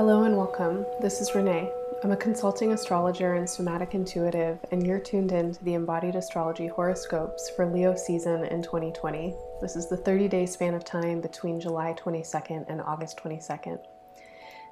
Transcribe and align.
Hello 0.00 0.22
and 0.22 0.34
welcome. 0.34 0.86
This 1.02 1.20
is 1.20 1.34
Renee. 1.34 1.70
I'm 2.02 2.12
a 2.12 2.16
consulting 2.16 2.72
astrologer 2.72 3.34
and 3.34 3.46
somatic 3.46 3.92
intuitive, 3.92 4.58
and 4.72 4.86
you're 4.86 4.98
tuned 4.98 5.30
in 5.30 5.52
to 5.52 5.62
the 5.62 5.74
embodied 5.74 6.14
astrology 6.14 6.68
horoscopes 6.68 7.50
for 7.50 7.66
Leo 7.66 7.94
season 7.94 8.46
in 8.46 8.62
2020. 8.62 9.34
This 9.60 9.76
is 9.76 9.90
the 9.90 9.98
30 9.98 10.26
day 10.26 10.46
span 10.46 10.72
of 10.72 10.86
time 10.86 11.20
between 11.20 11.60
July 11.60 11.94
22nd 12.02 12.64
and 12.70 12.80
August 12.80 13.18
22nd. 13.22 13.78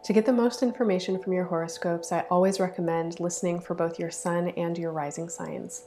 To 0.04 0.12
get 0.14 0.24
the 0.24 0.32
most 0.32 0.62
information 0.62 1.22
from 1.22 1.34
your 1.34 1.44
horoscopes, 1.44 2.10
I 2.10 2.20
always 2.30 2.58
recommend 2.58 3.20
listening 3.20 3.60
for 3.60 3.74
both 3.74 3.98
your 3.98 4.10
sun 4.10 4.48
and 4.56 4.78
your 4.78 4.92
rising 4.92 5.28
signs. 5.28 5.84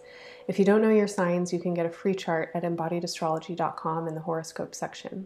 If 0.48 0.60
you 0.60 0.66
don't 0.66 0.84
know 0.84 0.92
your 0.92 1.08
signs, 1.08 1.52
you 1.52 1.60
can 1.60 1.74
get 1.74 1.88
a 1.88 1.90
free 1.90 2.14
chart 2.14 2.52
at 2.54 2.62
embodiedastrology.com 2.62 4.08
in 4.08 4.14
the 4.14 4.22
horoscope 4.22 4.76
section. 4.76 5.26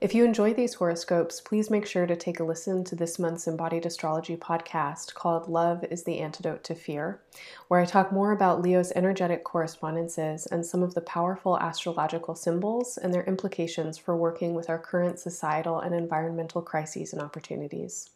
If 0.00 0.14
you 0.14 0.24
enjoy 0.24 0.54
these 0.54 0.72
horoscopes, 0.72 1.42
please 1.42 1.68
make 1.68 1.84
sure 1.84 2.06
to 2.06 2.16
take 2.16 2.40
a 2.40 2.44
listen 2.44 2.84
to 2.84 2.96
this 2.96 3.18
month's 3.18 3.46
Embodied 3.46 3.84
Astrology 3.84 4.34
podcast 4.34 5.12
called 5.12 5.46
Love 5.46 5.84
is 5.90 6.04
the 6.04 6.20
Antidote 6.20 6.64
to 6.64 6.74
Fear, 6.74 7.20
where 7.68 7.80
I 7.80 7.84
talk 7.84 8.10
more 8.10 8.32
about 8.32 8.62
Leo's 8.62 8.92
energetic 8.96 9.44
correspondences 9.44 10.46
and 10.46 10.64
some 10.64 10.82
of 10.82 10.94
the 10.94 11.02
powerful 11.02 11.58
astrological 11.58 12.34
symbols 12.34 12.96
and 12.96 13.12
their 13.12 13.24
implications 13.24 13.98
for 13.98 14.16
working 14.16 14.54
with 14.54 14.70
our 14.70 14.78
current 14.78 15.18
societal 15.18 15.80
and 15.80 15.94
environmental 15.94 16.62
crises 16.62 17.12
and 17.12 17.20
opportunities. 17.20 18.08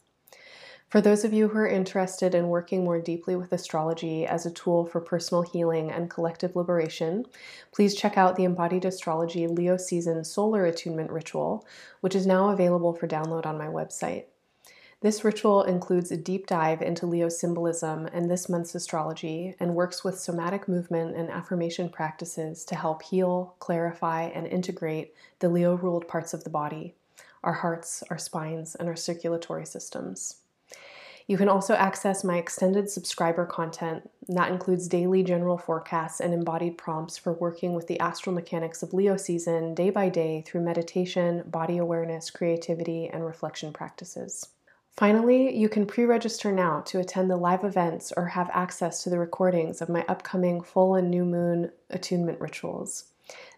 For 0.95 1.01
those 1.01 1.25
of 1.25 1.33
you 1.33 1.49
who 1.49 1.59
are 1.59 1.67
interested 1.67 2.37
in 2.37 2.51
working 2.51 2.85
more 2.85 3.01
deeply 3.01 3.35
with 3.35 3.53
astrology 3.53 4.25
as 4.25 4.47
a 4.47 4.51
tool 4.53 4.87
for 4.87 5.01
personal 5.01 5.43
healing 5.43 5.91
and 5.91 6.09
collective 6.09 6.55
liberation, 6.55 7.27
please 7.73 7.97
check 7.97 8.17
out 8.17 8.37
the 8.37 8.45
Embodied 8.45 8.85
Astrology 8.85 9.49
Leo 9.49 9.77
Season 9.77 10.23
Solar 10.23 10.65
Attunement 10.67 11.11
Ritual, 11.11 11.67
which 12.01 12.15
is 12.15 12.29
now 12.29 12.51
available 12.51 12.95
for 12.95 13.09
download 13.09 13.45
on 13.45 13.59
my 13.59 13.67
website. 13.67 14.27
This 15.01 15.25
ritual 15.25 15.65
includes 15.65 16.13
a 16.13 16.17
deep 16.17 16.47
dive 16.47 16.81
into 16.81 17.07
Leo 17.07 17.29
symbolism 17.29 18.07
and 18.13 18.31
this 18.31 18.49
month's 18.49 18.77
astrology 18.77 19.57
and 19.59 19.75
works 19.75 20.05
with 20.05 20.21
somatic 20.21 20.69
movement 20.69 21.17
and 21.17 21.29
affirmation 21.29 21.89
practices 21.89 22.65
to 22.67 22.77
help 22.77 23.03
heal, 23.03 23.57
clarify, 23.59 24.27
and 24.27 24.47
integrate 24.47 25.13
the 25.41 25.49
Leo 25.49 25.75
ruled 25.75 26.07
parts 26.07 26.33
of 26.33 26.45
the 26.45 26.51
body 26.51 26.95
our 27.43 27.53
hearts, 27.53 28.05
our 28.11 28.17
spines, 28.17 28.77
and 28.77 28.89
our 28.89 28.95
circulatory 28.95 29.67
systems. 29.67 30.37
You 31.27 31.39
can 31.39 31.49
also 31.49 31.75
access 31.75 32.23
my 32.23 32.37
extended 32.37 32.91
subscriber 32.91 33.47
content. 33.47 34.11
That 34.29 34.51
includes 34.51 34.89
daily 34.89 35.23
general 35.23 35.57
forecasts 35.57 36.21
and 36.21 36.35
embodied 36.35 36.77
prompts 36.77 37.17
for 37.17 37.33
working 37.33 37.73
with 37.73 37.87
the 37.87 37.99
astral 37.99 38.35
mechanics 38.35 38.83
of 38.83 38.93
Leo 38.93 39.17
season 39.17 39.75
day 39.75 39.89
by 39.89 40.11
day 40.11 40.43
through 40.47 40.61
meditation, 40.61 41.43
body 41.47 41.79
awareness, 41.79 42.31
creativity, 42.31 43.09
and 43.09 43.25
reflection 43.25 43.73
practices. 43.73 44.49
Finally, 44.97 45.57
you 45.57 45.69
can 45.69 45.87
pre 45.87 46.05
register 46.05 46.53
now 46.53 46.81
to 46.83 47.01
attend 47.01 47.31
the 47.31 47.37
live 47.37 47.65
events 47.65 48.13
or 48.17 48.27
have 48.27 48.51
access 48.53 49.03
to 49.03 49.11
the 49.11 49.19
recordings 49.19 49.81
of 49.81 49.89
my 49.89 50.05
upcoming 50.07 50.61
full 50.61 50.95
and 50.95 51.11
new 51.11 51.25
moon 51.25 51.71
attunement 51.89 52.39
rituals. 52.39 53.05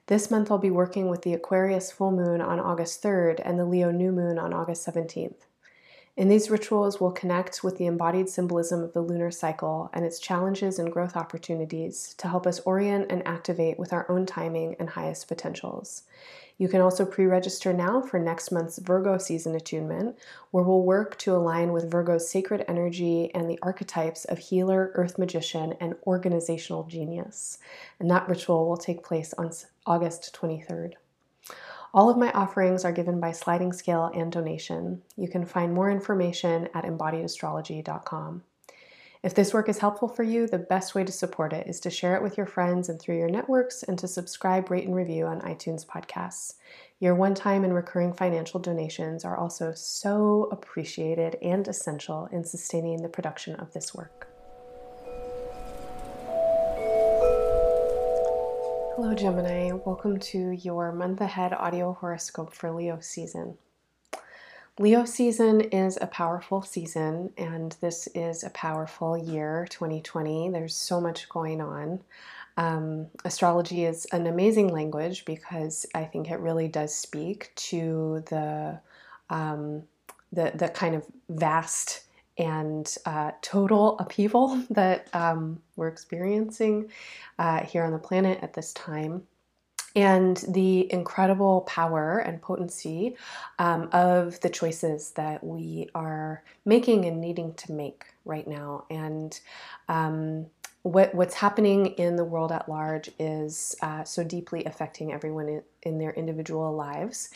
This 0.06 0.30
month, 0.30 0.52
I'll 0.52 0.58
be 0.58 0.70
working 0.70 1.10
with 1.10 1.22
the 1.22 1.34
Aquarius 1.34 1.90
full 1.90 2.12
moon 2.12 2.40
on 2.40 2.60
August 2.60 3.02
3rd 3.02 3.40
and 3.44 3.58
the 3.58 3.64
Leo 3.64 3.90
new 3.90 4.12
moon 4.12 4.38
on 4.38 4.54
August 4.54 4.86
17th. 4.86 5.46
In 6.16 6.28
these 6.28 6.48
rituals, 6.48 6.98
we'll 6.98 7.10
connect 7.12 7.62
with 7.62 7.76
the 7.76 7.84
embodied 7.84 8.30
symbolism 8.30 8.82
of 8.82 8.94
the 8.94 9.02
lunar 9.02 9.30
cycle 9.30 9.90
and 9.92 10.02
its 10.02 10.18
challenges 10.18 10.78
and 10.78 10.90
growth 10.90 11.14
opportunities 11.14 12.14
to 12.16 12.26
help 12.26 12.46
us 12.46 12.60
orient 12.60 13.12
and 13.12 13.26
activate 13.28 13.78
with 13.78 13.92
our 13.92 14.10
own 14.10 14.24
timing 14.24 14.76
and 14.78 14.88
highest 14.88 15.28
potentials. 15.28 16.04
You 16.56 16.68
can 16.68 16.80
also 16.80 17.04
pre 17.04 17.26
register 17.26 17.74
now 17.74 18.00
for 18.00 18.18
next 18.18 18.50
month's 18.50 18.78
Virgo 18.78 19.18
season 19.18 19.54
attunement, 19.54 20.16
where 20.52 20.64
we'll 20.64 20.84
work 20.84 21.18
to 21.18 21.36
align 21.36 21.74
with 21.74 21.90
Virgo's 21.90 22.30
sacred 22.30 22.64
energy 22.66 23.30
and 23.34 23.50
the 23.50 23.58
archetypes 23.60 24.24
of 24.24 24.38
healer, 24.38 24.92
earth 24.94 25.18
magician, 25.18 25.74
and 25.80 25.96
organizational 26.06 26.84
genius. 26.84 27.58
And 28.00 28.10
that 28.10 28.26
ritual 28.26 28.66
will 28.66 28.78
take 28.78 29.04
place 29.04 29.34
on 29.36 29.52
August 29.84 30.34
23rd. 30.34 30.94
All 31.96 32.10
of 32.10 32.18
my 32.18 32.30
offerings 32.32 32.84
are 32.84 32.92
given 32.92 33.20
by 33.20 33.32
sliding 33.32 33.72
scale 33.72 34.10
and 34.14 34.30
donation. 34.30 35.00
You 35.16 35.28
can 35.28 35.46
find 35.46 35.72
more 35.72 35.90
information 35.90 36.68
at 36.74 36.84
embodiedastrology.com. 36.84 38.42
If 39.22 39.34
this 39.34 39.54
work 39.54 39.70
is 39.70 39.78
helpful 39.78 40.06
for 40.06 40.22
you, 40.22 40.46
the 40.46 40.58
best 40.58 40.94
way 40.94 41.04
to 41.04 41.10
support 41.10 41.54
it 41.54 41.66
is 41.66 41.80
to 41.80 41.90
share 41.90 42.14
it 42.14 42.22
with 42.22 42.36
your 42.36 42.44
friends 42.44 42.90
and 42.90 43.00
through 43.00 43.16
your 43.16 43.30
networks 43.30 43.82
and 43.82 43.98
to 43.98 44.08
subscribe, 44.08 44.70
rate, 44.70 44.84
and 44.84 44.94
review 44.94 45.24
on 45.24 45.40
iTunes 45.40 45.86
podcasts. 45.86 46.56
Your 47.00 47.14
one 47.14 47.34
time 47.34 47.64
and 47.64 47.74
recurring 47.74 48.12
financial 48.12 48.60
donations 48.60 49.24
are 49.24 49.38
also 49.38 49.72
so 49.72 50.50
appreciated 50.52 51.38
and 51.40 51.66
essential 51.66 52.26
in 52.30 52.44
sustaining 52.44 53.00
the 53.00 53.08
production 53.08 53.56
of 53.56 53.72
this 53.72 53.94
work. 53.94 54.35
Hello, 58.96 59.12
Gemini. 59.12 59.72
Welcome 59.72 60.18
to 60.20 60.52
your 60.52 60.90
month 60.90 61.20
ahead 61.20 61.52
audio 61.52 61.92
horoscope 61.92 62.54
for 62.54 62.70
Leo 62.70 62.98
season. 62.98 63.58
Leo 64.78 65.04
season 65.04 65.60
is 65.60 65.98
a 66.00 66.06
powerful 66.06 66.62
season, 66.62 67.30
and 67.36 67.76
this 67.82 68.08
is 68.14 68.42
a 68.42 68.48
powerful 68.48 69.18
year, 69.18 69.66
2020. 69.68 70.48
There's 70.48 70.74
so 70.74 70.98
much 70.98 71.28
going 71.28 71.60
on. 71.60 72.00
Um, 72.56 73.08
astrology 73.26 73.84
is 73.84 74.06
an 74.12 74.26
amazing 74.26 74.68
language 74.68 75.26
because 75.26 75.84
I 75.94 76.04
think 76.04 76.30
it 76.30 76.40
really 76.40 76.66
does 76.66 76.94
speak 76.94 77.52
to 77.56 78.24
the 78.30 78.80
um, 79.28 79.82
the 80.32 80.52
the 80.54 80.68
kind 80.68 80.94
of 80.94 81.04
vast 81.28 82.05
and 82.38 82.96
uh, 83.06 83.32
total 83.42 83.98
upheaval 83.98 84.62
that 84.70 85.08
um, 85.14 85.60
we're 85.76 85.88
experiencing 85.88 86.90
uh, 87.38 87.64
here 87.64 87.84
on 87.84 87.92
the 87.92 87.98
planet 87.98 88.38
at 88.42 88.54
this 88.54 88.72
time. 88.72 89.22
And 89.94 90.36
the 90.48 90.92
incredible 90.92 91.62
power 91.62 92.18
and 92.18 92.42
potency 92.42 93.16
um, 93.58 93.88
of 93.92 94.38
the 94.40 94.50
choices 94.50 95.12
that 95.12 95.42
we 95.42 95.88
are 95.94 96.42
making 96.66 97.06
and 97.06 97.18
needing 97.18 97.54
to 97.54 97.72
make 97.72 98.04
right 98.26 98.46
now. 98.46 98.84
And 98.90 99.40
um, 99.88 100.46
what, 100.82 101.14
what's 101.14 101.34
happening 101.34 101.86
in 101.86 102.14
the 102.14 102.24
world 102.24 102.52
at 102.52 102.68
large 102.68 103.10
is 103.18 103.74
uh, 103.80 104.04
so 104.04 104.22
deeply 104.22 104.64
affecting 104.66 105.12
everyone 105.12 105.48
in, 105.48 105.62
in 105.82 105.98
their 105.98 106.12
individual 106.12 106.74
lives. 106.76 107.30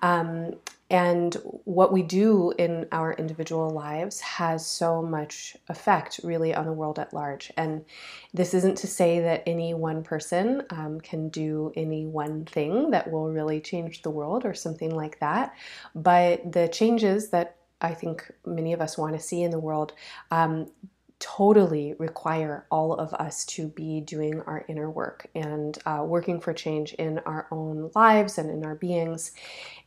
Um, 0.00 0.54
and 0.88 1.34
what 1.64 1.92
we 1.92 2.02
do 2.02 2.52
in 2.58 2.86
our 2.92 3.12
individual 3.14 3.70
lives 3.70 4.20
has 4.20 4.64
so 4.64 5.02
much 5.02 5.56
effect, 5.68 6.20
really, 6.22 6.54
on 6.54 6.64
the 6.66 6.72
world 6.72 7.00
at 7.00 7.12
large. 7.12 7.52
And 7.56 7.84
this 8.32 8.54
isn't 8.54 8.78
to 8.78 8.86
say 8.86 9.18
that 9.20 9.42
any 9.46 9.74
one 9.74 10.04
person 10.04 10.62
um, 10.70 11.00
can 11.00 11.28
do 11.28 11.72
any 11.74 12.06
one 12.06 12.44
thing 12.44 12.90
that 12.90 13.10
will 13.10 13.30
really 13.30 13.60
change 13.60 14.02
the 14.02 14.10
world 14.10 14.44
or 14.44 14.54
something 14.54 14.94
like 14.94 15.18
that. 15.18 15.54
But 15.96 16.52
the 16.52 16.68
changes 16.68 17.30
that 17.30 17.56
I 17.80 17.92
think 17.92 18.30
many 18.44 18.72
of 18.72 18.80
us 18.80 18.96
want 18.96 19.14
to 19.14 19.20
see 19.20 19.42
in 19.42 19.50
the 19.50 19.58
world 19.58 19.92
um, 20.30 20.70
totally 21.18 21.94
require 21.98 22.66
all 22.70 22.94
of 22.94 23.14
us 23.14 23.44
to 23.46 23.68
be 23.68 24.00
doing 24.02 24.42
our 24.42 24.64
inner 24.68 24.90
work 24.90 25.26
and 25.34 25.78
uh, 25.86 26.02
working 26.04 26.40
for 26.40 26.52
change 26.52 26.92
in 26.94 27.18
our 27.20 27.46
own 27.50 27.90
lives 27.94 28.36
and 28.36 28.50
in 28.50 28.64
our 28.64 28.74
beings. 28.74 29.32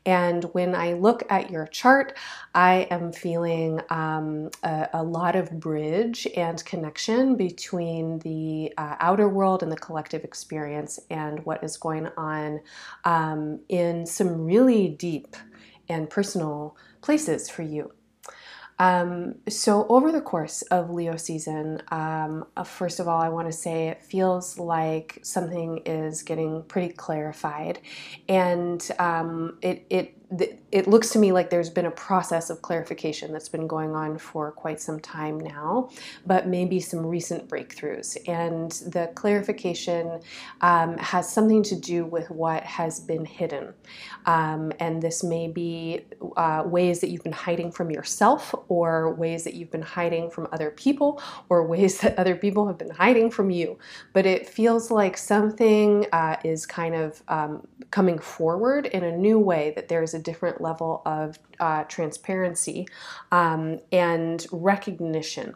And 0.06 0.44
when 0.54 0.74
I 0.74 0.94
look 0.94 1.24
at 1.30 1.52
your 1.52 1.68
chart, 1.68 2.18
I 2.56 2.88
am 2.90 3.12
feeling 3.12 3.80
um, 3.90 4.50
a, 4.64 4.90
a, 4.94 5.04
lot 5.04 5.36
of 5.36 5.60
bridge 5.60 6.28
and 6.36 6.64
connection 6.66 7.36
between 7.36 8.20
the 8.20 8.74
uh, 8.78 8.96
outer 9.00 9.30
world 9.30 9.62
and 9.62 9.72
the 9.72 9.78
collective 9.78 10.24
experience 10.24 11.00
and 11.12 11.46
what 11.46 11.64
is 11.64 11.78
going 11.78 12.08
on 12.18 12.62
um, 13.06 13.60
in 13.70 14.06
some 14.06 14.46
really 14.46 14.88
deep 14.88 15.36
and 15.90 16.10
personal 16.10 16.76
places 17.02 17.50
for 17.50 17.64
you. 17.64 17.92
Um, 18.80 19.36
so, 19.50 19.86
over 19.90 20.12
the 20.12 20.22
course 20.22 20.62
of 20.64 20.90
Leo 20.90 21.18
season, 21.18 21.82
um, 21.92 22.46
uh, 22.56 22.64
first 22.64 23.02
of 23.02 23.10
all, 23.10 23.22
I 23.22 23.28
want 23.28 23.48
to 23.48 23.52
say 23.52 23.90
it 23.90 24.02
feels 24.02 24.58
like 24.58 25.20
something 25.22 25.82
is 25.86 26.24
getting 26.24 26.64
pretty 26.64 26.94
clarified, 26.94 27.80
and 28.30 28.86
um, 28.98 29.58
it, 29.62 29.86
it 29.90 30.19
it 30.72 30.88
looks 30.88 31.10
to 31.10 31.20
me 31.20 31.32
like 31.32 31.50
there's 31.50 31.72
been 31.72 31.88
a 31.88 31.92
process 31.92 32.52
of 32.52 32.62
clarification 32.62 33.34
that's 33.34 33.50
been 33.50 33.66
going 33.66 33.96
on 33.96 34.20
for 34.20 34.52
quite 34.52 34.80
some 34.80 35.00
time 35.00 35.40
now, 35.40 35.90
but 36.28 36.48
maybe 36.48 36.80
some 36.80 37.04
recent 37.04 37.50
breakthroughs. 37.50 38.16
And 38.28 38.72
the 38.94 39.12
clarification 39.16 40.22
um, 40.62 40.98
has 40.98 41.32
something 41.32 41.64
to 41.64 41.76
do 41.76 42.06
with 42.06 42.30
what 42.30 42.64
has 42.64 43.00
been 43.00 43.26
hidden. 43.26 43.74
Um, 44.28 44.72
and 44.80 45.02
this 45.02 45.24
may 45.24 45.48
be 45.48 46.02
uh, 46.38 46.62
ways 46.66 47.00
that 47.02 47.10
you've 47.10 47.24
been 47.24 47.32
hiding 47.32 47.72
from 47.72 47.90
yourself, 47.90 48.54
or 48.68 49.16
ways 49.16 49.44
that 49.46 49.56
you've 49.56 49.72
been 49.72 49.82
hiding 49.82 50.30
from 50.30 50.48
other 50.52 50.70
people, 50.70 51.22
or 51.50 51.66
ways 51.66 52.02
that 52.02 52.20
other 52.20 52.36
people 52.36 52.68
have 52.68 52.78
been 52.78 52.92
hiding 52.92 53.32
from 53.32 53.50
you. 53.50 53.80
But 54.14 54.28
it 54.28 54.48
feels 54.48 54.92
like 54.92 55.18
something 55.18 56.06
uh, 56.12 56.36
is 56.44 56.68
kind 56.68 56.94
of 56.94 57.24
um, 57.28 57.68
coming 57.90 58.20
forward 58.20 58.86
in 58.86 59.04
a 59.04 59.18
new 59.18 59.40
way, 59.40 59.74
that 59.76 59.88
there's 59.88 60.14
a 60.14 60.19
different 60.20 60.62
level 60.62 61.02
of 61.06 61.40
uh, 61.60 61.84
transparency 61.86 62.88
um, 63.32 63.80
and 63.92 64.46
recognition. 64.52 65.56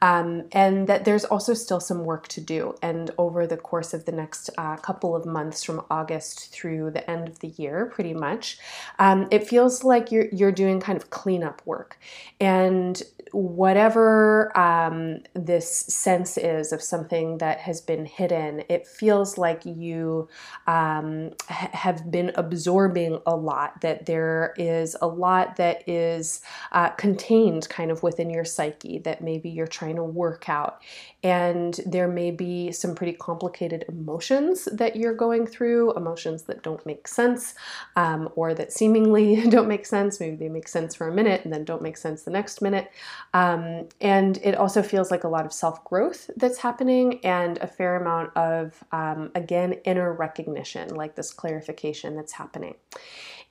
Um, 0.00 0.44
and 0.52 0.86
that 0.88 1.04
there's 1.04 1.24
also 1.24 1.54
still 1.54 1.80
some 1.80 2.04
work 2.04 2.28
to 2.28 2.40
do. 2.40 2.74
And 2.82 3.10
over 3.18 3.46
the 3.46 3.56
course 3.56 3.92
of 3.92 4.04
the 4.04 4.12
next 4.12 4.50
uh, 4.56 4.76
couple 4.76 5.16
of 5.16 5.24
months, 5.26 5.64
from 5.64 5.84
August 5.90 6.52
through 6.52 6.90
the 6.90 7.08
end 7.10 7.28
of 7.28 7.38
the 7.40 7.48
year, 7.48 7.86
pretty 7.86 8.14
much, 8.14 8.58
um, 8.98 9.28
it 9.30 9.46
feels 9.46 9.84
like 9.84 10.12
you're 10.12 10.28
you're 10.38 10.52
doing 10.52 10.80
kind 10.80 10.96
of 10.96 11.10
cleanup 11.10 11.62
work. 11.64 11.98
And 12.40 13.02
whatever 13.32 14.56
um, 14.56 15.18
this 15.34 15.68
sense 15.68 16.38
is 16.38 16.72
of 16.72 16.80
something 16.82 17.38
that 17.38 17.58
has 17.58 17.80
been 17.80 18.06
hidden, 18.06 18.62
it 18.68 18.86
feels 18.86 19.36
like 19.36 19.60
you 19.66 20.28
um, 20.66 21.32
ha- 21.48 21.70
have 21.72 22.10
been 22.10 22.30
absorbing 22.36 23.20
a 23.26 23.36
lot, 23.36 23.80
that 23.82 24.06
there 24.06 24.54
is 24.56 24.96
a 25.02 25.06
lot 25.06 25.37
that 25.56 25.88
is 25.88 26.40
uh, 26.72 26.90
contained 26.90 27.68
kind 27.68 27.90
of 27.90 28.02
within 28.02 28.30
your 28.30 28.44
psyche 28.44 28.98
that 28.98 29.22
maybe 29.22 29.48
you're 29.48 29.66
trying 29.66 29.96
to 29.96 30.04
work 30.04 30.48
out. 30.48 30.82
And 31.22 31.80
there 31.84 32.06
may 32.06 32.30
be 32.30 32.70
some 32.70 32.94
pretty 32.94 33.14
complicated 33.14 33.84
emotions 33.88 34.66
that 34.72 34.96
you're 34.96 35.14
going 35.14 35.46
through, 35.46 35.92
emotions 35.94 36.42
that 36.44 36.62
don't 36.62 36.84
make 36.86 37.08
sense 37.08 37.54
um, 37.96 38.28
or 38.36 38.54
that 38.54 38.72
seemingly 38.72 39.48
don't 39.50 39.68
make 39.68 39.86
sense. 39.86 40.20
Maybe 40.20 40.36
they 40.36 40.48
make 40.48 40.68
sense 40.68 40.94
for 40.94 41.08
a 41.08 41.12
minute 41.12 41.44
and 41.44 41.52
then 41.52 41.64
don't 41.64 41.82
make 41.82 41.96
sense 41.96 42.22
the 42.22 42.30
next 42.30 42.62
minute. 42.62 42.90
Um, 43.34 43.88
and 44.00 44.38
it 44.38 44.54
also 44.54 44.82
feels 44.82 45.10
like 45.10 45.24
a 45.24 45.28
lot 45.28 45.44
of 45.44 45.52
self 45.52 45.84
growth 45.84 46.30
that's 46.36 46.58
happening 46.58 47.20
and 47.24 47.58
a 47.58 47.66
fair 47.66 47.96
amount 47.96 48.36
of, 48.36 48.82
um, 48.92 49.30
again, 49.34 49.74
inner 49.84 50.12
recognition, 50.12 50.94
like 50.94 51.16
this 51.16 51.32
clarification 51.32 52.16
that's 52.16 52.32
happening. 52.32 52.74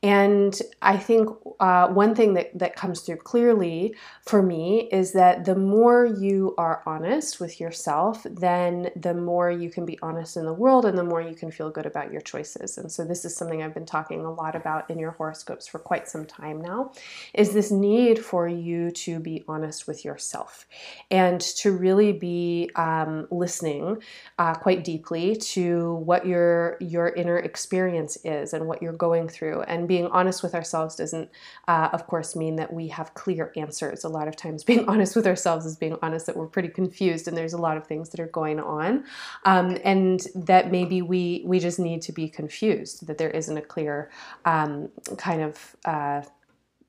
And 0.04 0.60
I 0.84 0.98
think 0.98 1.30
uh, 1.60 1.88
one 1.88 2.14
thing 2.14 2.36
that, 2.36 2.58
that 2.60 2.76
comes 2.76 3.02
through 3.02 3.18
clearly 3.18 3.96
for 4.22 4.44
me 4.44 4.88
is 4.92 5.14
that 5.14 5.46
the 5.46 5.56
more 5.56 6.06
you 6.06 6.54
are 6.60 6.84
honest 6.86 7.40
with 7.40 7.60
yourself, 7.60 8.24
then 8.30 8.92
the 8.96 9.16
more 9.16 9.50
you 9.50 9.72
can 9.72 9.86
be 9.86 9.98
honest 10.04 10.38
in 10.38 10.46
the 10.46 10.54
world 10.54 10.86
and 10.86 10.96
the 10.98 11.04
more 11.04 11.22
you 11.22 11.34
can 11.34 11.50
feel 11.50 11.72
good 11.72 11.88
about 11.88 12.12
your 12.12 12.22
choices. 12.22 12.78
And 12.78 12.92
so 12.92 13.04
this 13.04 13.26
is 13.26 13.36
something 13.36 13.64
I've 13.64 13.74
been 13.74 13.88
talking 13.88 14.24
a 14.24 14.32
lot 14.32 14.56
about 14.56 14.88
in 14.92 15.00
your 15.00 15.12
horoscopes 15.12 15.66
for 15.68 15.80
quite 15.80 16.08
some 16.08 16.26
time 16.26 16.62
now, 16.62 16.92
is 17.34 17.54
this 17.54 17.72
need 17.72 18.24
for 18.24 18.48
you 18.48 18.92
to 18.92 19.20
be 19.20 19.44
honest 19.48 19.88
with 19.88 20.06
yourself 20.06 20.68
and 21.10 21.42
to 21.42 21.72
really 21.72 22.12
be 22.12 22.70
um, 22.76 23.28
listening 23.32 23.98
uh, 24.38 24.54
quite 24.54 24.84
deeply 24.84 25.36
to 25.36 25.96
what 25.96 26.26
your 26.28 26.78
your 26.82 27.10
inner 27.10 27.38
experience 27.38 28.18
is 28.24 28.54
and 28.54 28.68
what 28.68 28.82
you're 28.82 28.94
going 28.94 29.28
through 29.28 29.62
and 29.64 29.87
being 29.88 30.08
honest 30.08 30.44
with 30.44 30.54
ourselves 30.54 30.96
doesn't, 30.96 31.30
uh, 31.68 31.90
of 31.94 32.08
course, 32.08 32.36
mean 32.36 32.56
that 32.58 32.72
we 32.72 32.88
have 32.90 33.14
clear 33.14 33.52
answers. 33.56 34.04
A 34.04 34.10
lot 34.10 34.28
of 34.28 34.36
times, 34.36 34.64
being 34.72 34.88
honest 34.88 35.16
with 35.16 35.26
ourselves 35.26 35.66
is 35.66 35.76
being 35.76 35.98
honest 36.02 36.26
that 36.26 36.36
we're 36.36 36.48
pretty 36.48 36.70
confused 36.70 37.28
and 37.28 37.36
there's 37.36 37.54
a 37.54 37.58
lot 37.58 37.78
of 37.78 37.88
things 37.88 38.10
that 38.10 38.20
are 38.20 38.28
going 38.28 38.60
on, 38.60 39.06
um, 39.46 39.78
and 39.84 40.28
that 40.36 40.72
maybe 40.72 41.02
we 41.02 41.44
we 41.46 41.60
just 41.60 41.80
need 41.80 42.02
to 42.04 42.12
be 42.12 42.30
confused. 42.30 43.08
That 43.08 43.18
there 43.18 43.32
isn't 43.32 43.58
a 43.58 43.62
clear 43.62 44.12
um, 44.46 44.90
kind 45.18 45.42
of 45.42 45.76
uh, 45.86 46.22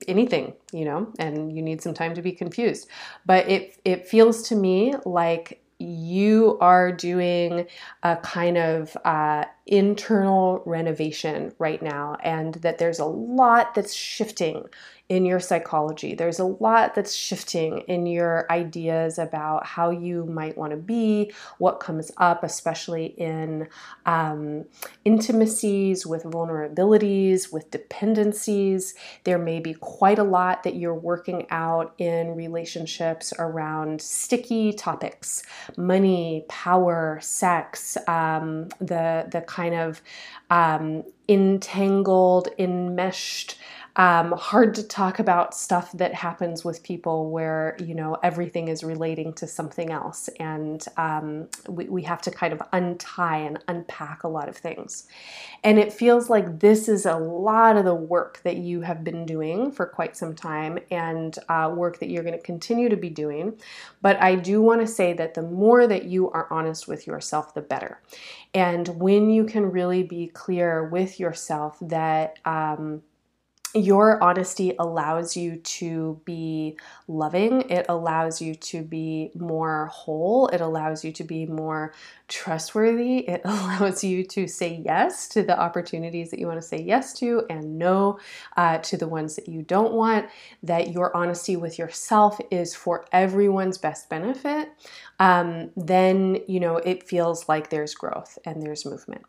anything, 0.07 0.53
you 0.71 0.85
know, 0.85 1.11
and 1.19 1.55
you 1.55 1.61
need 1.61 1.81
some 1.81 1.93
time 1.93 2.13
to 2.15 2.21
be 2.21 2.31
confused. 2.31 2.87
But 3.25 3.49
it 3.49 3.79
it 3.85 4.07
feels 4.07 4.43
to 4.49 4.55
me 4.55 4.95
like 5.05 5.61
you 5.79 6.57
are 6.59 6.91
doing 6.91 7.65
a 8.03 8.17
kind 8.17 8.57
of 8.57 8.95
uh, 9.05 9.45
internal 9.65 10.61
renovation 10.65 11.53
right 11.57 11.81
now, 11.81 12.17
and 12.23 12.55
that 12.55 12.77
there's 12.77 12.99
a 12.99 13.05
lot 13.05 13.73
that's 13.75 13.93
shifting 13.93 14.65
in 15.09 15.25
your 15.25 15.39
psychology. 15.39 16.13
There's 16.13 16.37
a 16.37 16.45
lot 16.45 16.93
that's 16.93 17.15
shifting 17.15 17.79
in 17.87 18.05
your 18.05 18.45
ideas 18.51 19.17
about 19.17 19.65
how 19.65 19.89
you 19.89 20.25
might 20.25 20.55
want 20.55 20.69
to 20.69 20.77
be, 20.77 21.33
what 21.57 21.79
comes 21.79 22.11
up, 22.17 22.43
especially 22.43 23.07
in 23.17 23.67
um, 24.05 24.65
intimacies, 25.05 26.05
with 26.05 26.23
vulnerabilities, 26.23 27.51
with 27.51 27.71
dependencies. 27.71 28.93
There 29.23 29.39
may 29.39 29.59
be 29.59 29.73
quite 29.73 30.19
a 30.19 30.23
lot 30.23 30.61
that 30.61 30.75
you're 30.75 30.93
working 30.93 31.47
out 31.49 31.95
in 31.97 32.35
relationships 32.35 33.33
around 33.39 33.99
sticky 34.01 34.73
topics 34.73 35.41
money, 35.75 36.45
power, 36.47 37.17
sex, 37.21 37.97
um, 38.07 38.69
the, 38.79 39.27
the 39.31 39.41
kind 39.47 39.73
of 39.73 40.01
um, 40.51 41.03
entangled, 41.27 42.49
enmeshed 42.59 43.57
um, 43.99 44.31
hard 44.31 44.75
to 44.75 44.83
talk 44.83 45.19
about 45.19 45.53
stuff 45.53 45.91
that 45.91 46.13
happens 46.13 46.63
with 46.63 46.81
people 46.83 47.29
where 47.29 47.75
you 47.83 47.93
know 47.93 48.15
everything 48.23 48.69
is 48.69 48.81
relating 48.81 49.33
to 49.33 49.45
something 49.45 49.91
else. 49.91 50.29
And 50.39 50.85
um, 50.95 51.49
we, 51.67 51.83
we 51.89 52.03
have 52.03 52.21
to 52.21 52.31
kind 52.31 52.53
of 52.53 52.61
untie 52.71 53.39
and 53.39 53.59
unpack 53.67 54.23
a 54.23 54.29
lot 54.29 54.47
of 54.47 54.55
things. 54.55 55.05
And 55.65 55.77
it 55.77 55.91
feels 55.91 56.29
like 56.29 56.61
this 56.61 56.87
is 56.87 57.05
a 57.05 57.17
lot 57.17 57.75
of 57.75 57.83
the 57.83 57.93
work 57.93 58.39
that 58.43 58.55
you 58.55 58.79
have 58.79 59.03
been 59.03 59.25
doing 59.25 59.69
for 59.69 59.85
quite 59.85 60.15
some 60.15 60.33
time 60.33 60.79
and 60.89 61.37
uh, 61.49 61.69
work 61.75 61.99
that 61.99 62.09
you're 62.09 62.23
going 62.23 62.37
to 62.37 62.41
continue 62.41 62.87
to 62.87 62.95
be 62.95 63.09
doing. 63.09 63.59
But 64.01 64.21
i 64.21 64.35
do 64.35 64.61
want 64.61 64.79
to 64.79 64.87
say 64.87 65.11
that 65.11 65.33
the 65.33 65.41
more 65.41 65.85
that 65.87 66.05
you 66.05 66.31
are 66.31 66.47
honest 66.49 66.87
with 66.87 67.05
yourself 67.05 67.53
the 67.53 67.61
better. 67.61 67.99
And 68.53 68.87
when 68.87 69.29
you 69.29 69.43
can 69.43 69.69
really 69.69 70.03
be 70.03 70.27
clear 70.27 70.87
with 70.87 71.19
yourself 71.19 71.77
that 71.81 72.39
um, 72.45 73.01
your 73.75 74.21
honesty 74.23 74.73
allows 74.79 75.37
you 75.37 75.57
to 75.57 76.19
be 76.25 76.77
loving. 77.07 77.61
It 77.69 77.85
allows 77.87 78.41
you 78.41 78.55
to 78.55 78.81
be 78.81 79.31
more 79.35 79.87
whole. 79.87 80.47
It 80.47 80.59
allows 80.59 81.05
you 81.05 81.11
to 81.13 81.23
be 81.23 81.45
more 81.45 81.93
trustworthy. 82.27 83.19
It 83.27 83.41
allows 83.45 84.03
you 84.03 84.23
to 84.25 84.47
say 84.47 84.81
yes 84.83 85.27
to 85.29 85.43
the 85.43 85.59
opportunities 85.59 86.31
that 86.31 86.39
you 86.39 86.47
want 86.47 86.61
to 86.61 86.67
say 86.67 86.81
yes 86.81 87.13
to 87.19 87.43
and 87.49 87.77
no 87.77 88.19
uh, 88.57 88.79
to 88.79 88.97
the 88.97 89.07
ones 89.07 89.35
that 89.35 89.47
you 89.47 89.61
don't 89.61 89.93
want. 89.93 90.27
That 90.63 90.91
your 90.91 91.15
honesty 91.15 91.55
with 91.55 91.77
yourself 91.77 92.39
is 92.49 92.73
for 92.73 93.05
everyone's 93.11 93.77
best 93.77 94.09
benefit. 94.09 94.69
Um, 95.19 95.71
then, 95.75 96.39
you 96.47 96.59
know, 96.59 96.77
it 96.77 97.07
feels 97.07 97.47
like 97.47 97.69
there's 97.69 97.93
growth 97.93 98.39
and 98.45 98.63
there's 98.63 98.85
movement. 98.85 99.23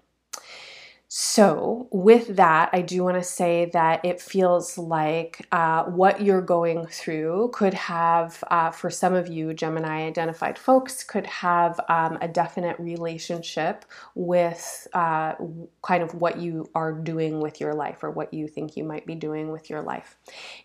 So, 1.12 1.88
with 1.90 2.36
that, 2.36 2.70
I 2.72 2.82
do 2.82 3.02
want 3.02 3.16
to 3.16 3.24
say 3.24 3.68
that 3.72 4.04
it 4.04 4.20
feels 4.20 4.78
like 4.78 5.44
uh, 5.50 5.82
what 5.86 6.22
you're 6.22 6.40
going 6.40 6.86
through 6.86 7.50
could 7.52 7.74
have, 7.74 8.44
uh, 8.48 8.70
for 8.70 8.90
some 8.90 9.14
of 9.14 9.26
you 9.26 9.52
Gemini 9.52 10.06
identified 10.06 10.56
folks, 10.56 11.02
could 11.02 11.26
have 11.26 11.80
um, 11.88 12.16
a 12.20 12.28
definite 12.28 12.78
relationship 12.78 13.84
with 14.14 14.86
uh, 14.94 15.34
kind 15.82 16.04
of 16.04 16.14
what 16.14 16.38
you 16.38 16.70
are 16.76 16.92
doing 16.92 17.40
with 17.40 17.60
your 17.60 17.74
life 17.74 18.04
or 18.04 18.12
what 18.12 18.32
you 18.32 18.46
think 18.46 18.76
you 18.76 18.84
might 18.84 19.04
be 19.04 19.16
doing 19.16 19.50
with 19.50 19.68
your 19.68 19.82
life. 19.82 20.16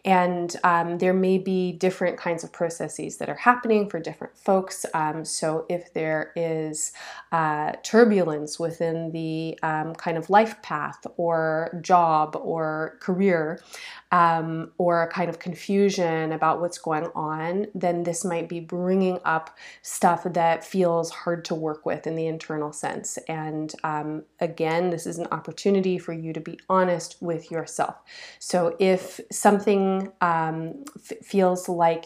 And 0.05 0.55
um, 0.63 0.99
there 0.99 1.15
may 1.15 1.39
be 1.39 1.71
different 1.71 2.19
kinds 2.19 2.43
of 2.43 2.53
processes 2.53 3.17
that 3.17 3.29
are 3.29 3.33
happening 3.33 3.89
for 3.89 3.99
different 3.99 4.37
folks. 4.37 4.85
Um, 4.93 5.25
so, 5.25 5.65
if 5.69 5.91
there 5.95 6.33
is 6.35 6.91
uh, 7.31 7.71
turbulence 7.81 8.59
within 8.59 9.11
the 9.11 9.57
um, 9.63 9.95
kind 9.95 10.19
of 10.19 10.29
life 10.35 10.61
path 10.61 10.99
or 11.15 11.79
job 11.81 12.35
or 12.53 12.97
career 12.99 13.61
um, 14.11 14.71
or 14.77 15.03
a 15.03 15.07
kind 15.07 15.29
of 15.29 15.37
confusion 15.39 16.33
about 16.33 16.59
what's 16.61 16.77
going 16.77 17.07
on, 17.15 17.67
then 17.73 18.03
this 18.03 18.25
might 18.25 18.47
be 18.49 18.59
bringing 18.59 19.17
up 19.23 19.45
stuff 19.81 20.21
that 20.25 20.57
feels 20.63 21.07
hard 21.21 21.45
to 21.45 21.55
work 21.55 21.85
with 21.85 22.05
in 22.05 22.15
the 22.15 22.27
internal 22.27 22.73
sense. 22.73 23.17
And 23.29 23.73
um, 23.83 24.23
again, 24.39 24.89
this 24.89 25.05
is 25.05 25.17
an 25.17 25.27
opportunity 25.31 25.97
for 25.97 26.13
you 26.13 26.33
to 26.33 26.41
be 26.41 26.59
honest 26.69 27.17
with 27.21 27.49
yourself. 27.49 27.95
So 28.39 28.75
if 28.79 29.21
something 29.31 30.11
um, 30.19 30.83
f- 30.97 31.19
feels 31.23 31.69
like 31.69 32.05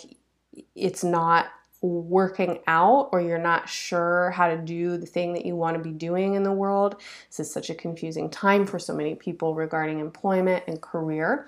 it's 0.76 1.04
not 1.04 1.48
working 1.82 2.60
out 2.68 3.10
or 3.14 3.22
you're 3.22 3.38
not 3.38 3.70
sure 3.70 4.32
how 4.32 4.48
to 4.50 4.58
do 4.58 4.98
the 4.98 5.06
thing 5.06 5.34
that 5.34 5.46
you 5.46 5.56
want 5.56 5.78
to 5.78 5.84
be 5.84 5.92
doing 5.94 6.34
in 6.34 6.44
the 6.44 6.52
world. 6.52 7.02
This 7.30 7.40
is 7.40 7.54
such 7.54 7.70
a 7.70 7.76
confusing 7.76 8.30
time 8.30 8.66
for 8.66 8.80
so 8.80 8.94
many 8.94 9.16
people 9.16 9.56
regarding 9.56 10.00
employment 10.00 10.64
and 10.68 10.82
career. 10.82 11.48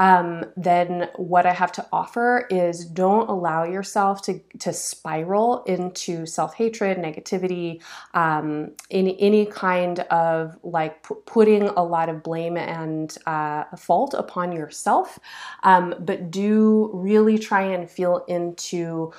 Um, 0.00 0.44
then 0.56 1.10
what 1.16 1.46
I 1.46 1.52
have 1.52 1.70
to 1.72 1.86
offer 1.92 2.46
is 2.50 2.84
don't 2.84 3.28
allow 3.28 3.64
yourself 3.64 4.22
to, 4.22 4.40
to 4.58 4.72
spiral 4.72 5.62
into 5.64 6.26
self 6.26 6.54
hatred, 6.54 6.98
negativity, 6.98 7.80
um, 8.14 8.72
any, 8.90 9.20
any 9.20 9.46
kind 9.46 10.00
of 10.00 10.58
like 10.64 11.06
p- 11.06 11.14
putting 11.26 11.68
a 11.68 11.82
lot 11.84 12.08
of 12.08 12.24
blame 12.24 12.56
and 12.56 13.16
uh, 13.26 13.64
fault 13.76 14.14
upon 14.14 14.50
yourself. 14.50 15.20
Um, 15.62 15.94
but 16.00 16.32
do 16.32 16.90
really 16.92 17.38
try 17.38 17.62
and 17.62 17.88
feel 17.88 18.24
into 18.28 19.12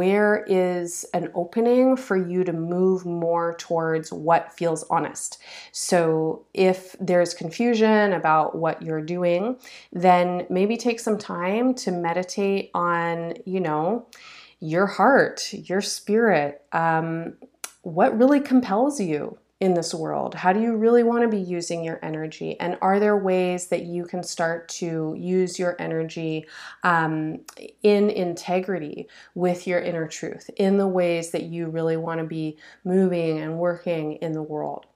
where 0.00 0.46
is 0.48 1.04
an 1.12 1.30
opening 1.34 1.94
for 1.94 2.16
you 2.16 2.42
to 2.42 2.54
move 2.54 3.04
more 3.04 3.54
towards 3.58 4.10
what 4.10 4.50
feels 4.50 4.82
honest. 4.84 5.42
So 5.72 6.46
if 6.54 6.96
there's 6.98 7.34
confusion 7.34 8.14
about 8.14 8.54
what 8.54 8.80
you're 8.80 9.02
doing, 9.02 9.58
then 9.92 10.46
maybe 10.48 10.78
take 10.78 11.00
some 11.00 11.18
time 11.18 11.74
to 11.74 11.90
meditate 11.90 12.70
on, 12.72 13.34
you 13.44 13.60
know, 13.60 14.06
your 14.58 14.86
heart, 14.86 15.52
your 15.52 15.82
spirit, 15.82 16.62
um, 16.72 17.34
what 17.82 18.16
really 18.16 18.40
compels 18.40 19.02
you 19.02 19.36
in 19.60 19.74
this 19.74 19.92
world? 19.94 20.34
How 20.34 20.52
do 20.52 20.60
you 20.60 20.74
really 20.74 21.02
want 21.02 21.22
to 21.22 21.28
be 21.28 21.40
using 21.40 21.84
your 21.84 21.98
energy? 22.02 22.58
And 22.58 22.78
are 22.80 22.98
there 22.98 23.16
ways 23.16 23.66
that 23.66 23.82
you 23.82 24.06
can 24.06 24.22
start 24.22 24.68
to 24.68 25.14
use 25.18 25.58
your 25.58 25.76
energy 25.78 26.46
um, 26.82 27.40
in 27.82 28.08
integrity 28.08 29.06
with 29.34 29.66
your 29.66 29.80
inner 29.80 30.08
truth, 30.08 30.48
in 30.56 30.78
the 30.78 30.88
ways 30.88 31.30
that 31.32 31.44
you 31.44 31.68
really 31.68 31.98
want 31.98 32.20
to 32.20 32.26
be 32.26 32.56
moving 32.84 33.38
and 33.38 33.58
working 33.58 34.14
in 34.14 34.32
the 34.32 34.42
world? 34.42 34.86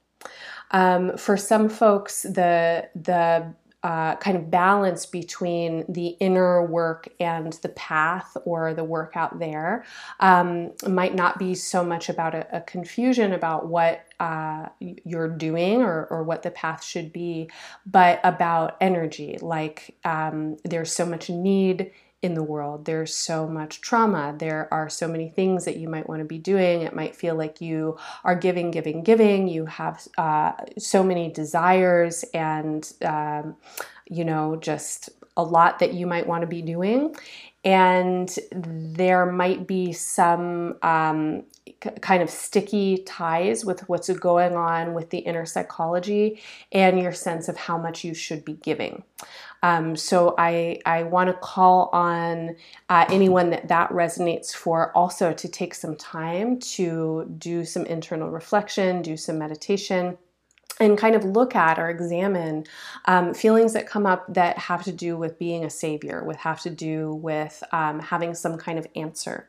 Um, 0.71 1.17
for 1.19 1.37
some 1.37 1.69
folks, 1.69 2.23
the 2.23 2.89
the 2.95 3.55
uh, 3.85 4.17
kind 4.17 4.35
of 4.35 4.51
balance 4.51 5.05
between 5.05 5.85
the 5.91 6.17
inner 6.19 6.65
work 6.65 7.07
and 7.21 7.53
the 7.63 7.69
path 7.71 8.35
or 8.47 8.73
the 8.73 8.83
work 8.83 9.13
out 9.15 9.39
there 9.39 9.85
um, 10.21 10.73
might 10.89 11.15
not 11.15 11.39
be 11.39 11.55
so 11.55 11.85
much 11.85 12.09
about 12.09 12.35
a, 12.35 12.57
a 12.57 12.63
confusion 12.63 13.35
about 13.35 13.67
what 13.67 14.07
uh, 14.25 14.69
you're 14.81 15.29
doing 15.29 15.83
or, 15.83 16.07
or, 16.07 16.23
what 16.23 16.43
the 16.43 16.51
path 16.51 16.83
should 16.83 17.13
be, 17.13 17.51
but 17.85 18.21
about 18.25 18.77
energy. 18.81 19.37
Like 19.43 19.97
um, 20.05 20.57
there's 20.65 20.93
so 20.93 21.05
much 21.05 21.29
need 21.29 21.91
in 22.23 22.33
the 22.33 22.43
world. 22.43 22.87
There's 22.87 23.15
so 23.15 23.47
much 23.47 23.83
trauma. 23.83 24.35
There 24.39 24.67
are 24.73 24.89
so 24.89 25.07
many 25.07 25.29
things 25.29 25.67
that 25.67 25.77
you 25.77 25.91
might 25.91 26.09
want 26.09 26.21
to 26.21 26.25
be 26.25 26.39
doing. 26.39 26.81
It 26.81 26.97
might 26.97 27.15
feel 27.15 27.35
like 27.35 27.61
you 27.61 27.99
are 28.25 28.35
giving, 28.35 28.71
giving, 28.71 29.03
giving. 29.03 29.47
You 29.47 29.67
have 29.67 30.09
uh, 30.17 30.53
so 30.79 31.05
many 31.05 31.31
desires 31.31 32.25
and, 32.33 32.91
um, 33.05 33.57
you 34.09 34.25
know, 34.25 34.57
just 34.57 35.11
a 35.37 35.43
lot 35.43 35.79
that 35.81 35.95
you 35.95 36.07
might 36.07 36.27
want 36.27 36.43
to 36.43 36.47
be 36.47 36.63
doing. 36.63 37.15
And 37.65 38.35
there 38.53 39.25
might 39.25 39.67
be 39.67 39.93
some 39.93 40.77
um, 40.83 41.45
kind 42.03 42.23
of 42.23 42.29
sticky 42.29 42.99
ties 43.07 43.65
with 43.65 43.89
what's 43.89 44.11
going 44.11 44.55
on 44.55 44.93
with 44.93 45.09
the 45.11 45.19
inner 45.19 45.47
psychology 45.47 46.43
and 46.73 47.01
your 47.01 47.13
sense 47.13 47.49
of 47.49 47.57
how 47.57 47.79
much 47.79 48.05
you 48.05 48.13
should 48.13 48.45
be 48.45 48.55
giving. 48.55 49.03
Um, 49.63 49.97
so 49.97 50.35
I, 50.37 50.81
I 50.85 51.05
want 51.05 51.29
to 51.29 51.35
call 51.35 51.89
on 51.95 52.57
uh, 52.91 53.07
anyone 53.09 53.49
that 53.49 53.69
that 53.69 53.89
resonates 53.91 54.55
for 54.55 54.95
also 54.95 55.33
to 55.33 55.49
take 55.49 55.75
some 55.75 55.97
time 55.97 56.59
to 56.61 57.33
do 57.39 57.65
some 57.65 57.87
internal 57.87 58.29
reflection, 58.29 59.01
do 59.01 59.17
some 59.17 59.39
meditation 59.39 60.19
and 60.81 60.99
kind 60.99 61.15
of 61.15 61.25
look 61.25 61.55
at 61.55 61.79
or 61.79 61.89
examine 61.89 62.65
um, 63.05 63.33
feelings 63.33 63.73
that 63.75 63.87
come 63.87 64.07
up 64.07 64.25
that 64.33 64.59
have 64.59 64.83
to 64.85 64.93
do 64.93 65.17
with 65.17 65.39
being 65.39 65.65
a 65.65 65.71
savior, 65.71 66.25
with 66.25 66.37
have 66.37 66.61
to 66.61 66.71
do 66.71 67.15
with 67.15 67.63
um, 67.73 68.01
having 68.01 68.35
some 68.35 68.59
kind 68.59 68.79
of 68.79 68.87
answer. 68.97 69.49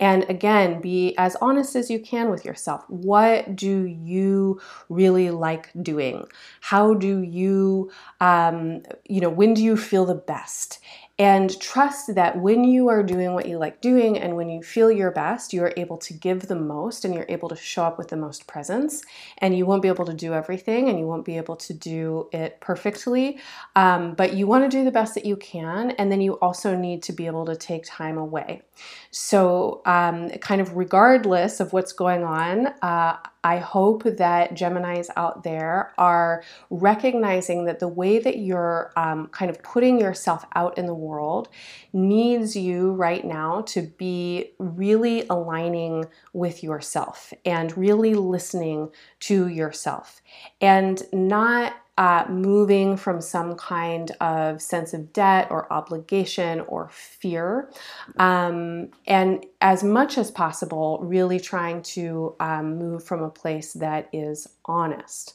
And 0.00 0.24
again, 0.30 0.80
be 0.80 1.14
as 1.18 1.36
honest 1.42 1.76
as 1.76 1.90
you 1.90 2.00
can 2.00 2.30
with 2.30 2.44
yourself. 2.44 2.84
What 2.88 3.54
do 3.54 3.84
you 3.84 4.60
really 4.88 5.30
like 5.30 5.70
doing? 5.82 6.24
How 6.60 6.94
do 6.94 7.20
you, 7.20 7.90
um, 8.20 8.82
you 9.06 9.20
know, 9.20 9.30
when 9.30 9.54
do 9.54 9.62
you 9.62 9.76
feel 9.76 10.06
the 10.06 10.14
best? 10.14 10.78
And 11.18 11.60
trust 11.60 12.14
that 12.14 12.38
when 12.38 12.64
you 12.64 12.88
are 12.88 13.02
doing 13.02 13.34
what 13.34 13.46
you 13.46 13.58
like 13.58 13.80
doing 13.82 14.18
and 14.18 14.34
when 14.34 14.48
you 14.48 14.62
feel 14.62 14.90
your 14.90 15.10
best, 15.10 15.52
you 15.52 15.62
are 15.62 15.72
able 15.76 15.98
to 15.98 16.14
give 16.14 16.48
the 16.48 16.56
most 16.56 17.04
and 17.04 17.14
you're 17.14 17.26
able 17.28 17.50
to 17.50 17.56
show 17.56 17.84
up 17.84 17.98
with 17.98 18.08
the 18.08 18.16
most 18.16 18.46
presence. 18.46 19.02
And 19.38 19.56
you 19.56 19.66
won't 19.66 19.82
be 19.82 19.88
able 19.88 20.06
to 20.06 20.14
do 20.14 20.32
everything 20.32 20.88
and 20.88 20.98
you 20.98 21.06
won't 21.06 21.26
be 21.26 21.36
able 21.36 21.56
to 21.56 21.74
do 21.74 22.28
it 22.32 22.60
perfectly, 22.60 23.38
um, 23.76 24.14
but 24.14 24.32
you 24.34 24.46
want 24.46 24.64
to 24.64 24.74
do 24.74 24.84
the 24.84 24.90
best 24.90 25.14
that 25.14 25.26
you 25.26 25.36
can. 25.36 25.90
And 25.92 26.10
then 26.10 26.22
you 26.22 26.34
also 26.34 26.74
need 26.74 27.02
to 27.04 27.12
be 27.12 27.26
able 27.26 27.44
to 27.44 27.56
take 27.56 27.84
time 27.84 28.16
away. 28.16 28.62
So, 29.10 29.82
um, 29.84 30.30
kind 30.40 30.60
of 30.62 30.76
regardless 30.76 31.60
of 31.60 31.74
what's 31.74 31.92
going 31.92 32.24
on, 32.24 32.68
uh, 32.80 33.16
I 33.44 33.58
hope 33.58 34.04
that 34.04 34.54
Geminis 34.54 35.08
out 35.16 35.42
there 35.42 35.92
are 35.98 36.44
recognizing 36.70 37.64
that 37.64 37.80
the 37.80 37.88
way 37.88 38.20
that 38.20 38.38
you're 38.38 38.92
um, 38.96 39.26
kind 39.28 39.50
of 39.50 39.60
putting 39.62 40.00
yourself 40.00 40.44
out 40.54 40.78
in 40.78 40.86
the 40.86 40.94
world 40.94 41.48
needs 41.92 42.54
you 42.54 42.92
right 42.92 43.24
now 43.24 43.62
to 43.62 43.82
be 43.82 44.52
really 44.58 45.26
aligning 45.28 46.06
with 46.32 46.62
yourself 46.62 47.32
and 47.44 47.76
really 47.76 48.14
listening 48.14 48.90
to 49.20 49.48
yourself. 49.48 50.22
And 50.60 51.02
not 51.12 51.74
uh, 51.98 52.24
moving 52.28 52.96
from 52.96 53.20
some 53.20 53.54
kind 53.56 54.12
of 54.20 54.62
sense 54.62 54.94
of 54.94 55.12
debt 55.12 55.48
or 55.50 55.70
obligation 55.72 56.60
or 56.62 56.88
fear. 56.90 57.70
Um, 58.18 58.88
and 59.06 59.44
as 59.60 59.84
much 59.84 60.16
as 60.16 60.30
possible, 60.30 61.00
really 61.02 61.38
trying 61.38 61.82
to 61.82 62.34
um, 62.40 62.78
move 62.78 63.04
from 63.04 63.22
a 63.22 63.30
place 63.30 63.74
that 63.74 64.08
is 64.12 64.48
honest. 64.64 65.34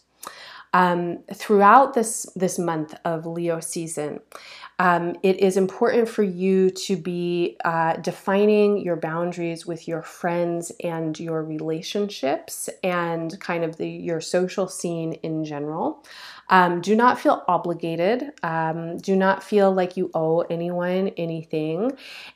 Um, 0.74 1.20
throughout 1.34 1.94
this, 1.94 2.28
this 2.36 2.60
month 2.60 2.94
of 3.06 3.26
Leo 3.26 3.60
season, 3.60 4.20
um, 4.80 5.16
it 5.24 5.40
is 5.40 5.58
important 5.58 6.08
for 6.08 6.24
you 6.24 6.70
to 6.70 6.98
be 6.98 7.58
uh, 7.66 7.96
defining 7.96 8.80
your 8.80 8.96
boundaries 8.96 9.66
with 9.66 9.88
your 9.88 10.04
friends 10.04 10.72
and 10.84 11.20
your 11.20 11.44
relationships 11.44 12.70
and 12.84 13.40
kind 13.40 13.64
of 13.64 13.78
the, 13.78 13.90
your 13.90 14.22
social 14.22 14.68
scene 14.68 15.14
in 15.14 15.46
general. 15.46 16.04
Um, 16.50 16.82
do 16.82 16.96
not 16.96 17.20
feel 17.20 17.44
obligated. 17.48 18.32
Um, 18.44 18.98
do 18.98 19.16
not 19.16 19.44
feel 19.44 19.72
like 19.72 19.98
you 19.98 20.10
owe 20.14 20.42
anyone 20.42 21.10
anything. 21.18 21.92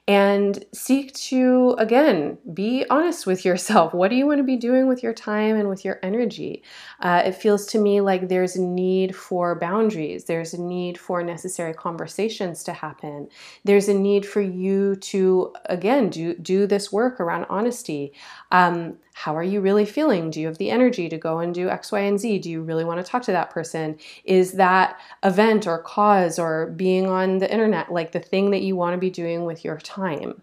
And 0.08 0.64
seek 0.74 1.14
to, 1.14 1.76
again, 1.78 2.38
be 2.54 2.86
honest 2.90 3.26
with 3.26 3.46
yourself. 3.46 3.94
What 3.94 4.10
do 4.10 4.16
you 4.16 4.28
want 4.28 4.40
to 4.40 4.44
be 4.44 4.58
doing 4.58 4.88
with 4.88 5.02
your 5.02 5.14
time 5.14 5.56
and 5.56 5.70
with 5.70 5.86
your 5.86 6.00
energy? 6.04 6.64
Uh, 7.00 7.24
it 7.26 7.36
feels 7.36 7.66
to 7.68 7.80
me 7.80 8.02
like 8.02 8.28
there's 8.28 8.56
a 8.56 8.62
need 8.62 9.16
for 9.16 9.58
boundaries, 9.58 10.26
there's 10.26 10.54
a 10.54 10.62
need 10.62 10.98
for 10.98 11.24
necessary 11.24 11.74
conversations 11.74 12.64
to 12.64 12.74
happen. 12.74 13.30
There's 13.64 13.88
a 13.88 13.94
need 13.94 14.26
for 14.26 14.42
you 14.42 14.96
to, 14.98 15.54
again, 15.66 16.10
do, 16.10 16.36
do 16.36 16.68
this 16.68 16.92
work 16.92 17.20
around 17.20 17.46
honesty. 17.50 18.14
Um, 18.52 18.98
how 19.14 19.36
are 19.36 19.44
you 19.44 19.62
really 19.62 19.86
feeling? 19.86 20.30
Do 20.30 20.40
you 20.40 20.48
have 20.48 20.58
the 20.58 20.72
energy 20.72 21.10
to 21.10 21.18
go 21.18 21.40
and 21.40 21.54
do 21.54 21.70
X, 21.70 21.92
Y, 21.92 22.00
and 22.00 22.20
Z? 22.20 22.40
Do 22.40 22.50
you 22.50 22.62
really 22.62 22.86
want 22.86 23.04
to 23.04 23.10
talk 23.10 23.24
to 23.24 23.32
that 23.32 23.50
person? 23.50 23.98
Is 24.24 24.54
that 24.54 25.00
event 25.24 25.68
or 25.68 25.80
cause 25.80 26.40
or 26.40 26.68
being 26.68 27.08
on 27.08 27.40
the 27.40 27.52
internet 27.52 27.92
like 27.92 28.12
the 28.12 28.20
thing 28.20 28.52
that 28.52 28.62
you 28.62 28.76
want 28.76 28.94
to 28.94 28.98
be 28.98 29.10
doing 29.10 29.46
with 29.46 29.66
your 29.66 29.78
time? 29.78 30.42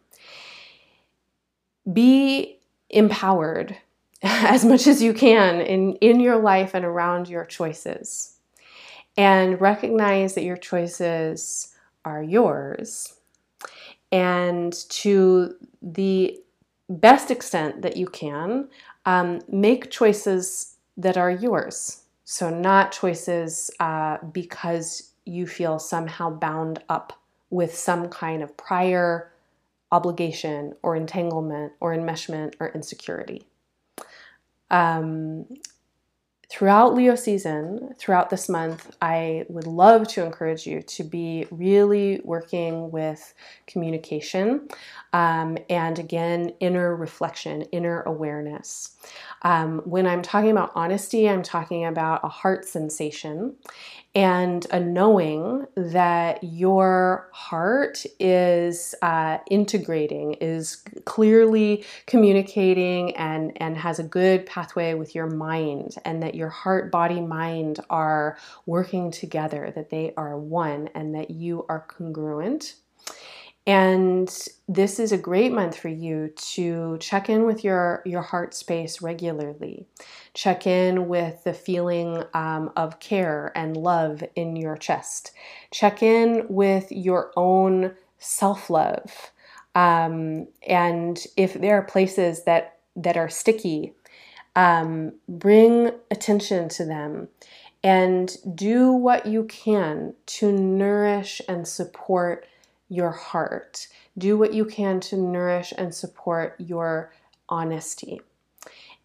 Be 1.90 2.58
empowered 2.90 3.76
as 4.22 4.64
much 4.64 4.86
as 4.86 5.02
you 5.02 5.14
can 5.14 5.60
in, 5.60 5.94
in 5.96 6.20
your 6.20 6.36
life 6.36 6.74
and 6.74 6.84
around 6.84 7.28
your 7.28 7.44
choices. 7.44 8.34
And 9.16 9.60
recognize 9.60 10.34
that 10.34 10.44
your 10.44 10.56
choices 10.56 11.74
are 12.04 12.22
yours. 12.22 13.14
And 14.12 14.72
to 14.90 15.54
the 15.82 16.40
best 16.88 17.30
extent 17.30 17.82
that 17.82 17.96
you 17.96 18.06
can, 18.06 18.68
um, 19.06 19.40
make 19.48 19.90
choices 19.90 20.76
that 20.96 21.16
are 21.16 21.30
yours. 21.30 22.02
So, 22.24 22.50
not 22.50 22.92
choices 22.92 23.70
uh, 23.80 24.18
because 24.32 25.12
you 25.24 25.46
feel 25.46 25.78
somehow 25.78 26.30
bound 26.30 26.82
up 26.88 27.12
with 27.50 27.74
some 27.74 28.08
kind 28.08 28.42
of 28.42 28.56
prior 28.56 29.32
obligation 29.92 30.74
or 30.82 30.96
entanglement 30.96 31.72
or 31.80 31.94
enmeshment 31.94 32.54
or 32.60 32.68
insecurity. 32.70 33.42
Um, 34.70 35.46
throughout 36.50 36.94
Leo 36.94 37.14
season, 37.14 37.94
throughout 37.98 38.30
this 38.30 38.48
month, 38.48 38.96
I 39.02 39.44
would 39.48 39.66
love 39.66 40.08
to 40.08 40.24
encourage 40.24 40.66
you 40.66 40.80
to 40.80 41.04
be 41.04 41.46
really 41.50 42.20
working 42.24 42.90
with 42.90 43.34
communication 43.66 44.68
um, 45.12 45.58
and 45.68 45.98
again, 45.98 46.52
inner 46.60 46.96
reflection, 46.96 47.62
inner 47.72 48.02
awareness. 48.02 48.96
Um, 49.42 49.80
when 49.84 50.06
I'm 50.06 50.22
talking 50.22 50.50
about 50.50 50.72
honesty, 50.74 51.28
I'm 51.28 51.42
talking 51.42 51.84
about 51.84 52.20
a 52.24 52.28
heart 52.28 52.66
sensation 52.66 53.56
and 54.18 54.66
a 54.72 54.80
knowing 54.80 55.64
that 55.76 56.42
your 56.42 57.28
heart 57.32 58.04
is 58.18 58.92
uh, 59.00 59.38
integrating, 59.48 60.32
is 60.40 60.82
clearly 61.04 61.84
communicating, 62.06 63.16
and, 63.16 63.52
and 63.62 63.76
has 63.76 64.00
a 64.00 64.02
good 64.02 64.44
pathway 64.44 64.92
with 64.94 65.14
your 65.14 65.28
mind, 65.28 65.94
and 66.04 66.20
that 66.20 66.34
your 66.34 66.48
heart, 66.48 66.90
body, 66.90 67.20
mind 67.20 67.78
are 67.90 68.36
working 68.66 69.12
together, 69.12 69.72
that 69.76 69.90
they 69.90 70.12
are 70.16 70.36
one, 70.36 70.88
and 70.96 71.14
that 71.14 71.30
you 71.30 71.64
are 71.68 71.86
congruent 71.86 72.74
And 73.68 74.34
this 74.66 74.98
is 74.98 75.12
a 75.12 75.18
great 75.18 75.52
month 75.52 75.76
for 75.76 75.90
you 75.90 76.32
to 76.54 76.96
check 77.00 77.28
in 77.28 77.44
with 77.44 77.62
your, 77.62 78.00
your 78.06 78.22
heart 78.22 78.54
space 78.54 79.02
regularly. 79.02 79.84
Check 80.32 80.66
in 80.66 81.06
with 81.06 81.44
the 81.44 81.52
feeling 81.52 82.24
um, 82.32 82.72
of 82.76 82.98
care 82.98 83.52
and 83.54 83.76
love 83.76 84.24
in 84.34 84.56
your 84.56 84.78
chest. 84.78 85.32
Check 85.70 86.02
in 86.02 86.46
with 86.48 86.90
your 86.90 87.30
own 87.36 87.94
self 88.18 88.70
love. 88.70 89.32
Um, 89.74 90.48
and 90.66 91.22
if 91.36 91.52
there 91.52 91.76
are 91.76 91.82
places 91.82 92.44
that, 92.44 92.78
that 92.96 93.18
are 93.18 93.28
sticky, 93.28 93.92
um, 94.56 95.12
bring 95.28 95.90
attention 96.10 96.70
to 96.70 96.86
them 96.86 97.28
and 97.84 98.34
do 98.54 98.92
what 98.92 99.26
you 99.26 99.44
can 99.44 100.14
to 100.24 100.50
nourish 100.50 101.42
and 101.46 101.68
support 101.68 102.46
your 102.88 103.10
heart. 103.10 103.88
Do 104.16 104.38
what 104.38 104.54
you 104.54 104.64
can 104.64 105.00
to 105.00 105.16
nourish 105.16 105.72
and 105.76 105.94
support 105.94 106.56
your 106.58 107.12
honesty. 107.48 108.20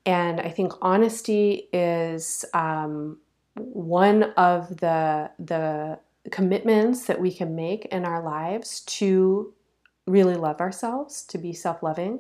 And 0.06 0.42
I 0.42 0.50
think 0.50 0.74
honesty 0.82 1.70
is 1.72 2.44
um, 2.54 3.18
one 3.56 4.24
of 4.34 4.78
the, 4.78 5.32
the 5.40 6.00
commitments 6.32 7.06
that 7.06 7.20
we 7.20 7.34
can 7.34 7.56
make 7.56 7.86
in 7.86 8.06
our 8.06 8.24
lives 8.24 8.82
to 8.82 9.54
really 10.06 10.36
love 10.36 10.60
ourselves, 10.60 11.24
to 11.25 11.38
be 11.38 11.54
self 11.54 11.84
loving. 11.84 12.20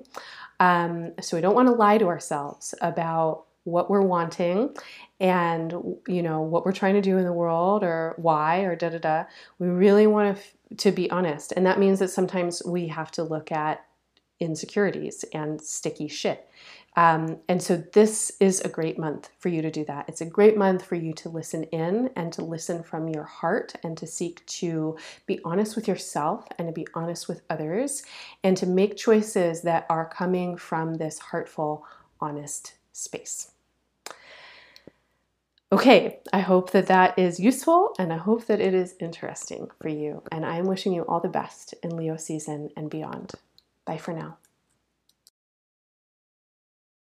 Um, 0.59 1.13
so 1.21 1.35
we 1.35 1.41
don't 1.41 1.55
want 1.55 1.67
to 1.67 1.73
lie 1.73 1.97
to 1.97 2.07
ourselves 2.07 2.73
about 2.81 3.45
what 3.65 3.89
we're 3.89 4.01
wanting 4.01 4.75
and 5.19 5.73
you 6.07 6.21
know 6.21 6.41
what 6.41 6.65
we're 6.65 6.73
trying 6.73 6.95
to 6.95 7.01
do 7.01 7.17
in 7.17 7.23
the 7.23 7.31
world 7.31 7.83
or 7.83 8.13
why 8.17 8.59
or 8.61 8.75
da 8.75 8.89
da 8.89 8.97
da 8.97 9.23
we 9.57 9.67
really 9.67 10.05
want 10.05 10.35
to 10.35 10.43
to 10.77 10.91
be 10.91 11.09
honest. 11.11 11.53
And 11.55 11.65
that 11.65 11.79
means 11.79 11.99
that 11.99 12.09
sometimes 12.09 12.63
we 12.65 12.87
have 12.87 13.11
to 13.11 13.23
look 13.23 13.51
at 13.51 13.85
insecurities 14.39 15.23
and 15.33 15.61
sticky 15.61 16.07
shit. 16.07 16.49
Um, 16.95 17.39
and 17.49 17.61
so 17.61 17.77
this 17.93 18.33
is 18.39 18.61
a 18.61 18.69
great 18.69 18.99
month 18.99 19.29
for 19.39 19.49
you 19.49 19.63
to 19.63 19.71
do 19.71 19.83
that. 19.85 20.05
It's 20.07 20.21
a 20.21 20.25
great 20.25 20.57
month 20.57 20.85
for 20.85 20.95
you 20.95 21.13
to 21.13 21.29
listen 21.29 21.63
in 21.65 22.11
and 22.15 22.31
to 22.33 22.43
listen 22.43 22.83
from 22.83 23.09
your 23.09 23.23
heart 23.23 23.73
and 23.83 23.97
to 23.97 24.05
seek 24.05 24.45
to 24.45 24.97
be 25.25 25.39
honest 25.43 25.75
with 25.75 25.87
yourself 25.87 26.45
and 26.59 26.67
to 26.67 26.71
be 26.71 26.87
honest 26.93 27.27
with 27.27 27.41
others 27.49 28.03
and 28.43 28.55
to 28.57 28.67
make 28.67 28.95
choices 28.95 29.61
that 29.63 29.87
are 29.89 30.07
coming 30.07 30.55
from 30.55 30.95
this 30.95 31.17
heartful, 31.17 31.85
honest 32.19 32.75
space. 32.91 33.52
Okay, 35.73 36.19
I 36.31 36.41
hope 36.41 36.69
that 36.69 36.85
that 36.85 37.17
is 37.17 37.39
useful 37.39 37.95
and 37.97 38.13
I 38.13 38.17
hope 38.17 38.45
that 38.45 38.61
it 38.61 38.75
is 38.75 38.93
interesting 38.99 39.71
for 39.81 39.89
you. 39.89 40.21
And 40.31 40.45
I 40.45 40.57
am 40.57 40.65
wishing 40.65 40.93
you 40.93 41.01
all 41.01 41.19
the 41.19 41.29
best 41.29 41.73
in 41.81 41.97
Leo 41.97 42.15
season 42.15 42.69
and 42.77 42.91
beyond. 42.91 43.31
Bye 43.83 43.97
for 43.97 44.13
now. 44.13 44.37